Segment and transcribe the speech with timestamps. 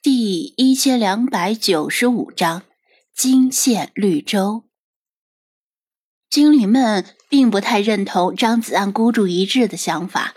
[0.00, 2.62] 第一千两百九十五章
[3.16, 4.62] 惊现绿洲。
[6.30, 10.34] 精灵们并不太认同张子岸孤注一掷的想法，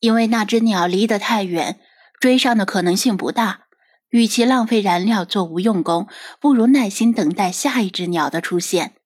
[0.00, 1.80] 因为那只鸟离得太远，
[2.20, 3.64] 追上的可能性不大。
[4.10, 6.06] 与其浪费燃料做无用功，
[6.38, 8.96] 不如耐心等待下一只鸟的出现。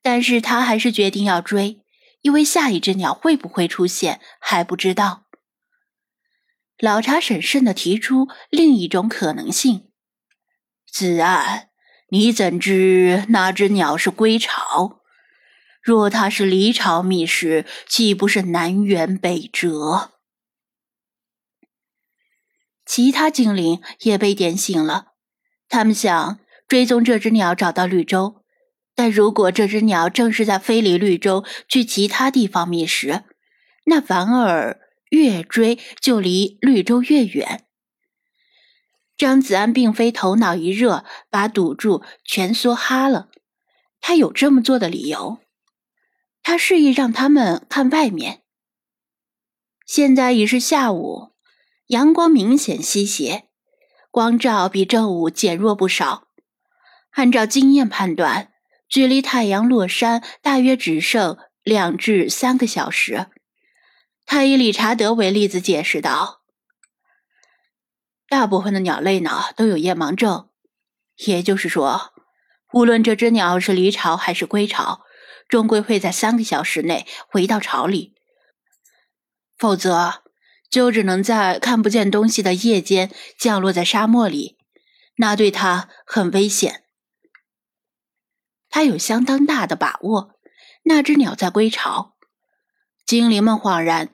[0.00, 1.82] 但是他还是决定要追，
[2.22, 5.27] 因为下一只鸟会不会出现还不知道。
[6.78, 9.88] 老茶审慎地提出另一种可能性
[10.86, 11.70] ：“子安，
[12.10, 15.00] 你怎知那只鸟是归巢？
[15.82, 20.12] 若它是离巢觅食，岂不是南辕北辙？”
[22.86, 25.08] 其他精灵也被点醒了，
[25.68, 26.38] 他们想
[26.68, 28.44] 追踪这只鸟找到绿洲，
[28.94, 33.24] 但如果这只鸟正是在飞离绿洲去其他地方觅食，
[33.86, 34.87] 那反而……
[35.10, 37.64] 越追就离绿洲越远。
[39.16, 43.28] 张子安并非头脑一热把赌注全梭哈了，
[44.00, 45.38] 他有这么做的理由。
[46.42, 48.42] 他示意让他们看外面。
[49.84, 51.32] 现在已是下午，
[51.88, 53.48] 阳光明显西斜，
[54.10, 56.28] 光照比正午减弱不少。
[57.12, 58.52] 按照经验判断，
[58.88, 63.26] 距离太阳落山大约只剩两至三个小时。
[64.30, 66.42] 他以理查德为例子解释道
[68.28, 70.50] ：“大部分的鸟类呢都有夜盲症，
[71.16, 72.12] 也就是说，
[72.74, 75.00] 无论这只鸟是离巢还是归巢，
[75.48, 78.16] 终归会在三个小时内回到巢里，
[79.56, 80.22] 否则
[80.68, 84.58] 就只能在看不见东西的夜间降落在沙漠里，
[85.16, 86.84] 那对它很危险。
[88.68, 90.38] 他有相当大的把握，
[90.84, 92.14] 那只鸟在归巢。
[93.06, 94.12] 精灵们恍然。”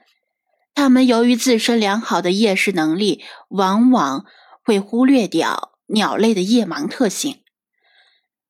[0.74, 4.26] 他们由于自身良好的夜视能力，往往
[4.64, 7.42] 会忽略掉鸟类的夜盲特性。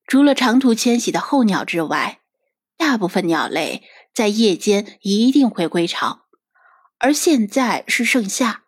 [0.07, 2.21] 除了长途迁徙的候鸟之外，
[2.77, 3.83] 大部分鸟类
[4.15, 6.23] 在夜间一定会归巢。
[6.99, 8.65] 而现在是盛夏，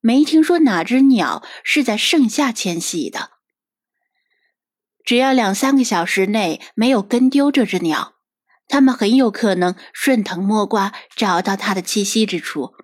[0.00, 3.30] 没听说哪只鸟是在盛夏迁徙的。
[5.04, 8.14] 只要两三个小时内没有跟丢这只鸟，
[8.66, 12.74] 它们很有可能顺藤摸瓜找到它的栖息之处。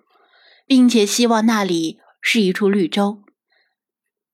[0.73, 3.21] 并且希望那里是一处绿洲，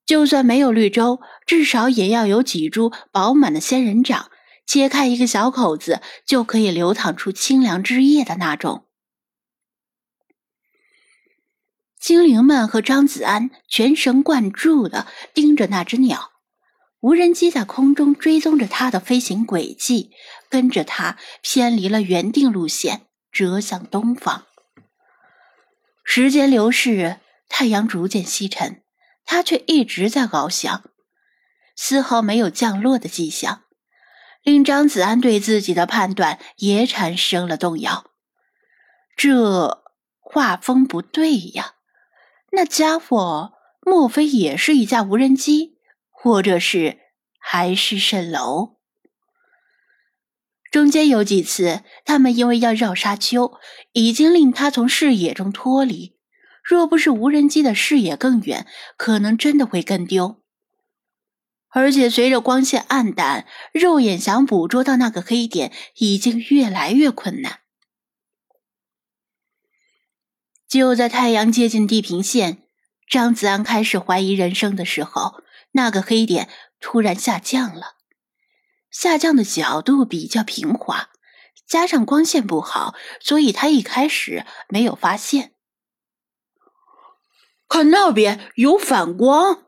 [0.05, 4.31] 就算没有绿洲，至少也要有几株饱满的仙人掌，
[4.65, 8.85] 切开一个小口子就可以流淌出清凉汁液的那种。
[11.99, 16.31] 精灵们和张子安全神贯注地盯着那只鸟，
[17.01, 20.11] 无人机在空中追踪着它的飞行轨迹，
[20.49, 24.45] 跟着它偏离了原定路线，折向东方。
[26.11, 27.17] 时间流逝，
[27.49, 28.81] 太阳逐渐西沉，
[29.25, 30.89] 它却一直在翱翔，
[31.75, 33.65] 丝毫没有降落的迹象，
[34.41, 38.09] 令张子安对自己的判断也产生了动摇。
[39.15, 39.83] 这
[40.19, 41.75] 画风不对呀，
[42.53, 45.77] 那家伙莫非也是一架无人机，
[46.09, 46.97] 或者是
[47.37, 48.78] 海市蜃楼？
[50.71, 53.53] 中间有几次，他们因为要绕沙丘，
[53.93, 56.15] 已经令他从视野中脱离。
[56.63, 60.43] 若不是无人机的视野更远，可能真的会跟丢。
[61.69, 67.59] 而且随着光线暗淡，肉眼想捕捉到那个黑点已经越来越困难。
[70.67, 72.63] 就在太阳接近地平线，
[73.07, 76.49] 张子安开始怀疑人生的时候，那个黑点
[76.79, 77.98] 突然下降了。
[78.91, 81.09] 下降的角度比较平滑，
[81.67, 85.53] 加上光线不好，所以他一开始没有发现。
[87.67, 89.65] 看那边有反光。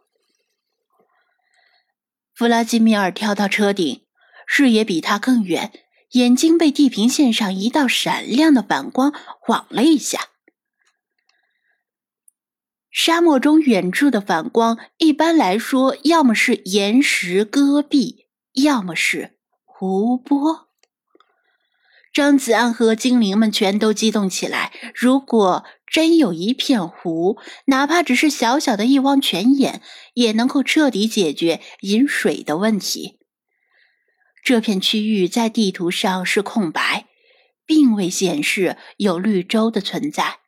[2.33, 4.03] 弗拉基米尔跳到车顶，
[4.47, 5.71] 视野比他更远，
[6.13, 10.29] 眼睛被地平线上一道闪亮的反光晃了一下。
[12.89, 18.20] 沙漠中远处的反光，一般来说，要么是岩石戈壁。
[18.53, 20.67] 要么是湖泊。
[22.13, 24.73] 张子安和精灵们全都激动起来。
[24.93, 27.37] 如果真有一片湖，
[27.67, 29.81] 哪怕只是小小的一汪泉眼，
[30.13, 33.17] 也能够彻底解决饮水的问题。
[34.43, 37.07] 这片区域在地图上是空白，
[37.65, 40.39] 并未显示有绿洲的存在。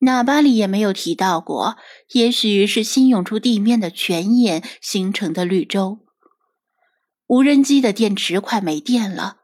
[0.00, 1.78] 哪巴里也没有提到过，
[2.12, 6.03] 也许是新涌出地面的泉眼形成的绿洲。
[7.34, 9.38] 无人机的电池快没电了，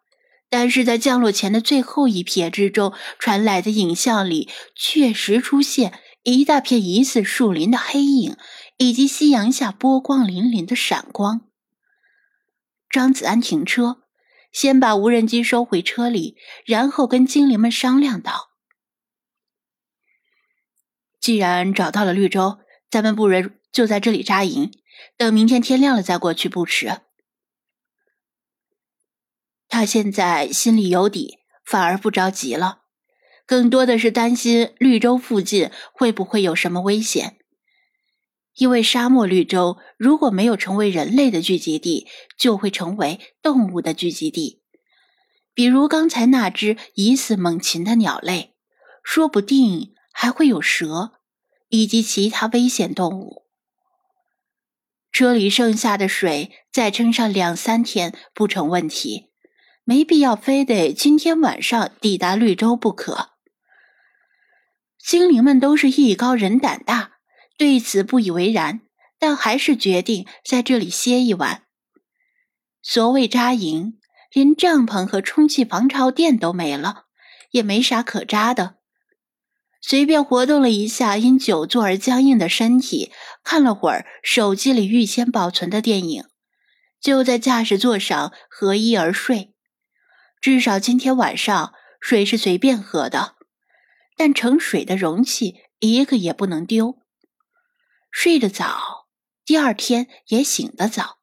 [0.48, 8.36] 但是在降落前的最后一瞥之中传来的影像里，确实出现一大片疑似树林的黑影，
[8.76, 11.40] 以及夕阳下波光粼粼的闪光。
[12.88, 14.02] 张子安停车，
[14.52, 18.50] 先把无人机收回车里，然后跟精灵们商量道
[21.20, 24.70] ：“既然找到了绿洲，咱们不如就在这里扎营，
[25.16, 27.00] 等明天天亮了再过去不迟。”
[29.70, 32.80] 他现在心里有底，反而不着急了，
[33.46, 37.36] 更多的是担心绿洲附近会不会有什么危险。
[38.56, 44.60] 因为沙漠绿洲如果没有成为人类的聚集地，就会成为动物的聚集地，
[45.54, 48.56] 比如刚才那只疑似猛禽的鸟类，
[49.04, 51.12] 说不定还会有蛇
[51.68, 53.46] 以及其他危险动物。
[55.12, 59.29] 车里剩下的水再撑上两三天不成问题。
[59.90, 63.30] 没必要非得今天晚上抵达绿洲不可。
[64.96, 67.14] 精灵们都是艺高人胆大，
[67.58, 68.82] 对此不以为然，
[69.18, 71.64] 但还是决定在这里歇一晚。
[72.80, 73.98] 所谓扎营，
[74.32, 77.06] 连帐篷和充气防潮垫都没了，
[77.50, 78.76] 也没啥可扎的。
[79.82, 83.10] 随便活动了一下因久坐而僵硬的身体，
[83.42, 86.26] 看了会儿手机里预先保存的电影，
[87.00, 89.52] 就在驾驶座上合衣而睡。
[90.40, 93.36] 至少今天晚上水是随便喝的，
[94.16, 96.98] 但盛水的容器一个也不能丢。
[98.10, 99.08] 睡得早，
[99.44, 101.18] 第二天也醒得早。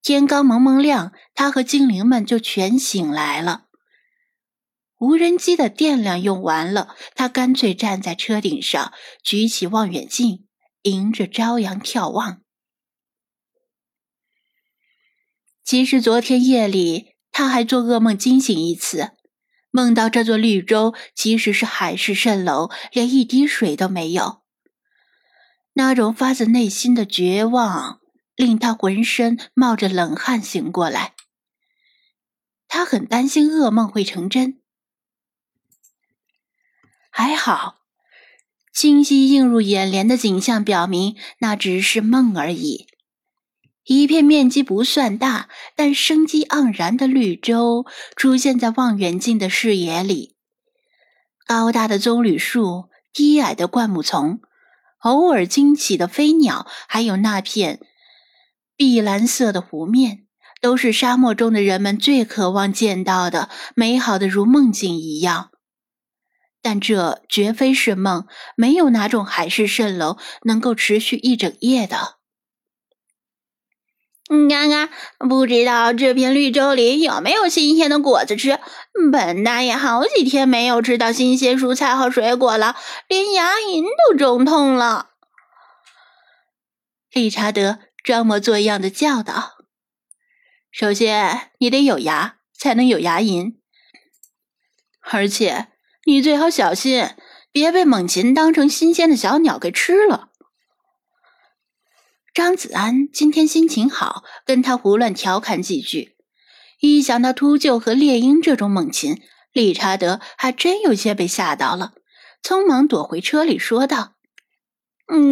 [0.00, 3.66] 天刚蒙蒙亮，他和精灵们就全醒来了。
[4.98, 8.92] 无人机的电量用完了，他干脆站在车顶上，
[9.24, 10.46] 举起望远镜，
[10.82, 12.42] 迎着朝阳眺望。
[15.64, 17.17] 其实昨天夜里。
[17.38, 19.12] 他还做噩梦惊醒一次，
[19.70, 24.42] 梦到这座绿洲其实是海市蜃楼，连一滴水都没有。
[25.74, 28.00] 那种发自内心的绝望
[28.34, 31.14] 令他浑身冒着冷汗醒过来。
[32.66, 34.60] 他很担心噩梦会成真，
[37.08, 37.82] 还好，
[38.74, 42.88] 清晰映入眼帘的景象表明那只是梦而已。
[43.88, 47.86] 一片面积不算大，但生机盎然的绿洲
[48.16, 50.36] 出现在望远镜的视野里。
[51.46, 54.40] 高大的棕榈树，低矮的灌木丛，
[54.98, 57.80] 偶尔惊起的飞鸟，还有那片
[58.76, 60.26] 碧蓝色的湖面，
[60.60, 65.48] 都是沙漠中的人们最渴望见到的，美好的如梦境一样。
[66.60, 72.17] 但这绝非是梦，没有哪种海市蜃楼能够持续一整夜的。
[74.28, 74.90] 嘎嘎，
[75.26, 78.58] 不知道这片绿洲里有没有新鲜的果子吃？
[79.10, 82.76] 本大爷好几天没有吃到新鲜蔬菜和水果了，
[83.08, 85.10] 连牙龈都肿痛了。
[87.10, 89.54] 理查德装模作样的叫道
[90.70, 93.54] ：“首先，你得有牙，才能有牙龈，
[95.00, 95.68] 而且
[96.04, 97.08] 你最好小心，
[97.50, 100.27] 别被猛禽当成新鲜的小鸟给吃了。”
[102.38, 106.14] 张子安今天心情好，跟他胡乱调侃几句。
[106.78, 109.20] 一想到秃鹫和猎鹰这种猛禽，
[109.50, 111.94] 理查德还真有些被吓到了，
[112.40, 114.12] 匆忙躲回车里说道：“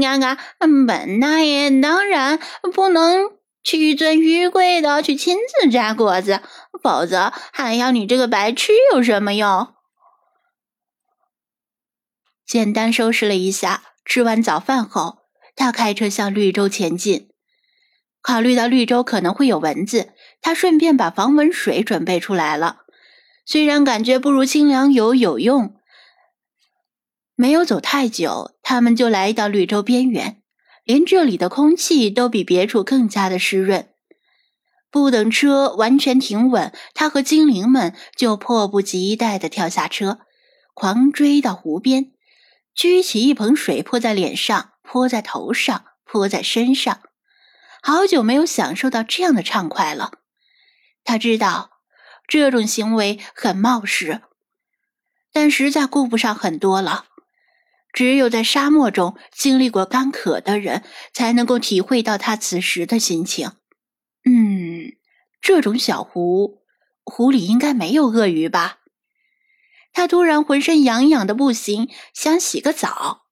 [0.03, 2.41] 嘎嘎，本大爷当然
[2.75, 3.31] 不能
[3.63, 6.41] 屈尊于贵的去亲自摘果子，
[6.83, 9.73] 否则还要你这个白痴有什么用？”
[12.45, 15.26] 简单收拾了一下，吃完早饭后。
[15.57, 17.31] 他开车向绿洲前进，
[18.21, 22.83] 考虑到绿洲可能会有蚊子，他顺便把防蚊水准备出来了。
[23.47, 25.77] 虽然感觉不如清凉油有用，
[27.35, 30.43] 没有走太久，他们就来到绿洲边缘，
[30.85, 33.89] 连这里的空气都比别处更加的湿润。
[34.91, 40.21] 不等车完全停稳，他和精灵们就迫不及待地跳下车，
[40.75, 42.13] 狂追到湖边，
[42.75, 44.73] 举起一盆水泼在脸上。
[44.87, 47.03] 泼在头上，泼在身上，
[47.83, 50.13] 好久没有享受到这样的畅快了。
[51.05, 51.81] 他知道
[52.29, 54.23] 这种行为很冒失，
[55.33, 57.07] 但实在顾不上很多了。
[57.93, 63.53] 只有在沙漠中经历过干渴的人，才能够体会到他此时的心情。
[64.25, 64.93] 嗯，
[65.41, 66.63] 这种小湖，
[67.05, 68.81] 湖里应该没有鳄鱼吧？
[69.93, 73.26] 他突然浑身痒痒的不行，想洗个澡。